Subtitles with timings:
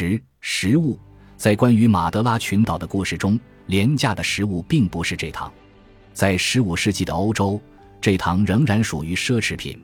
[0.00, 0.96] 十食物，
[1.36, 5.52] 在关于马德拉群岛的故事中，廉价的食物并不是蔗糖。
[6.12, 7.60] 在十五世纪的欧洲，
[8.00, 9.76] 蔗糖仍然属于奢侈品。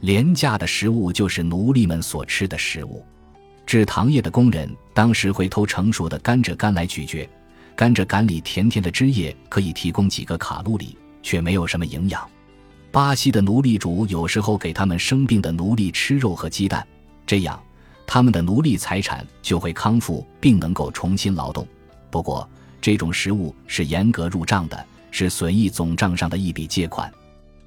[0.00, 3.06] 廉价的食物就是奴隶们所吃的食物。
[3.64, 7.30] 制糖业的工人当时会偷成熟的甘蔗干来咀嚼，
[7.76, 12.28] 甘蔗干里甜甜的汁液可以提供几个卡路里，却没有什么营养。
[12.90, 16.84] 巴西的奴隶主有时候给他们生病的奴隶吃肉和鸡蛋，
[17.24, 17.62] 这样
[18.06, 21.66] 他们的奴隶财产就会康复并能够重新劳动。
[22.10, 22.48] 不过，
[22.80, 27.12] 这种食物是严格入账的，是损益总账上的一笔借款。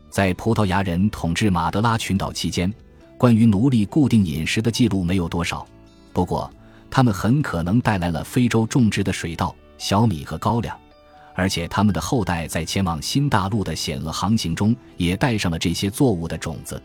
[0.10, 2.74] 在葡萄牙人统治马德拉群岛期间，
[3.18, 5.68] 关于奴隶固定饮食的记录没有多少。
[6.14, 6.50] 不过，
[6.90, 10.76] 他们很可能带来了非洲种植的水稻、小米和高粱，
[11.36, 16.82] 而且他们的后代在前往新大陆的险恶航行中也带上了这些作物的种子。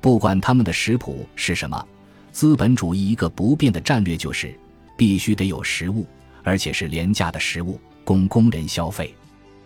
[0.00, 1.86] 不管他们的食谱是什么，
[2.36, 4.54] 资本主义一个不变的战略就是
[4.94, 6.06] 必须得有食物，
[6.42, 9.14] 而且是廉价的食物供工人消费，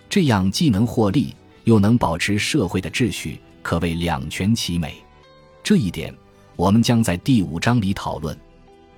[0.09, 1.35] 这样既能获利。
[1.65, 4.95] 又能保持社会的秩序，可谓两全其美。
[5.65, 6.15] 这一点，
[6.55, 8.39] 我们将在第五章里讨论。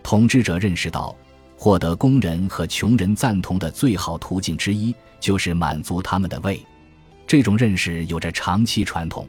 [0.03, 1.17] 统治者认识到，
[1.56, 6.61] 获得工人和穷人赞同的最好途径之一，就是满足他们的胃。
[7.27, 9.27] 这种认识有着长期传统。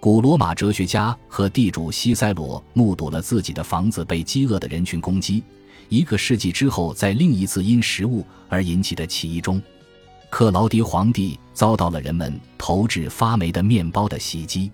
[0.00, 5.44] 古罗马哲学家和地主西塞罗目睹了自己的房子被饥饿的人群攻击。
[5.90, 9.60] 一个世纪之后，在另一次因食物而引起的起义中。
[10.30, 14.72] 克劳迪皇帝遭到了人们投掷发霉的面包的袭击。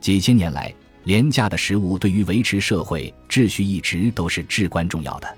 [0.00, 5.36] 几千年来，廉价的食物对于维持社会秩序一直都是至关重要的。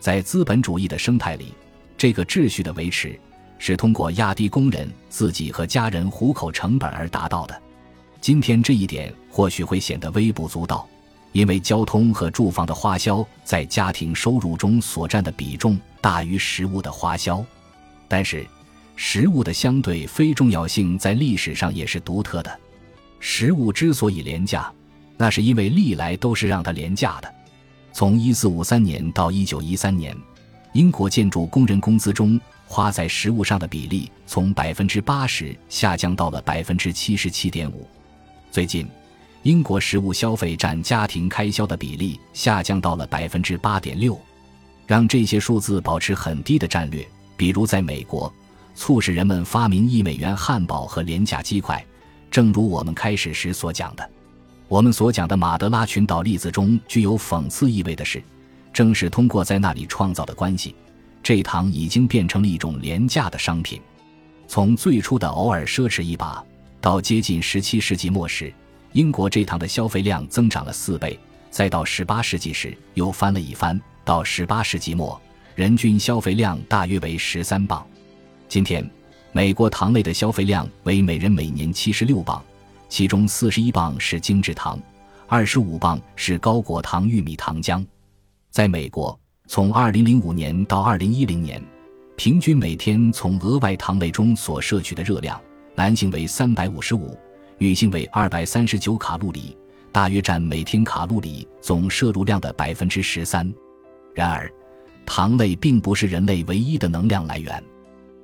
[0.00, 1.54] 在资本主义的生态里，
[1.96, 3.16] 这个秩序的维持
[3.56, 7.62] 是通过压低工人自己和家人糊口成本而达到的。
[8.24, 10.88] 今天这一点或许会显得微不足道，
[11.32, 17.44] 因为交通和住房的花销在家庭收入中所占的比重大于食物的花销。
[18.08, 18.46] 但是，
[18.96, 22.60] 食物的相对非重要性在历史上也是独特的。
[23.20, 24.72] 食物之所以廉价，
[25.18, 27.30] 那是因为历来都是让它廉价的。
[27.92, 30.16] 从1453年到1913年，
[30.72, 37.86] 英国建筑工人工资中花在食物上的比例从百分之八十下降到了百分之七十七点五。
[38.54, 38.86] 最近，
[39.42, 44.16] 英国食物消费占家庭开销的比例下降到了百分之八点六。
[44.86, 47.04] 让这些数字保持很低的战略，
[47.36, 48.32] 比如在美国。
[48.76, 51.84] 促使人们发明一美元汉堡和廉价鸡块，
[52.30, 54.08] 正如我们开始时所讲的。
[54.68, 58.22] 我们所讲的马德拉群岛例子中具有讽刺意味的是，
[58.72, 60.76] 正是通过在那里创造的关系，
[61.24, 63.82] 这糖已经变成了一种廉价的商品。
[64.46, 66.40] 从最初的偶尔奢侈一把，
[66.84, 68.52] 到接近17世纪末时，
[68.92, 71.18] 英国这糖的消费量增长了四倍，
[71.50, 75.18] 再到18世纪时又翻了一番，到18世纪末，
[75.54, 77.86] 人均消费量大约为13磅。
[78.48, 78.86] 今天，
[79.32, 82.44] 美国糖类的消费量为每人每年七十六磅，
[82.90, 84.78] 其中四十一磅是精制糖，
[85.26, 87.82] 二十五磅是高果糖玉米糖浆。
[88.50, 89.18] 在美国，
[89.48, 91.62] 从二零零五年到二零一零年，
[92.14, 95.40] 平均每天从额外糖类中所摄取的热量，
[95.74, 97.16] 男性为三百五十五，
[97.58, 99.56] 女性为二百三十九卡路里，
[99.90, 103.52] 大约占每天卡路里总摄入量的百分之十三。
[104.14, 104.50] 然而，
[105.04, 107.62] 糖类并不是人类唯一的能量来源。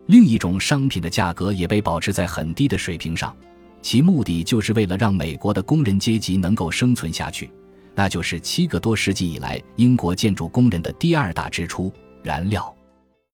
[0.06, 3.36] 另一种商品的价格也被保持在很低的水平上，
[3.82, 7.50] 其目的就是为了让美国的工人阶级能够生存下去，
[7.94, 12.74] 那就是七个多世纪以来英国建筑工人的第二大支出——燃料。